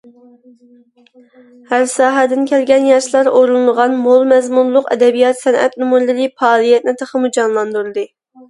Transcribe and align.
ھەر 1.73 1.83
ساھەدىن 1.95 2.47
كەلگەن 2.53 2.87
ياشلار 2.91 3.29
ئورۇنلىغان 3.33 3.95
مول 4.07 4.27
مەزمۇنلۇق 4.33 4.91
ئەدەبىيات- 4.97 5.41
سەنئەت 5.45 5.79
نومۇرلىرى 5.83 6.27
پائالىيەتنى 6.41 6.97
تېخىمۇ 7.05 7.33
جانلاندۇردى. 7.39 8.13